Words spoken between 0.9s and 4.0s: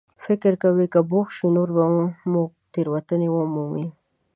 که بوخت شئ، نور به مو تېروتنې ومومي.